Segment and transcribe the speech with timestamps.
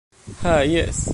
[0.43, 1.07] Ha jes...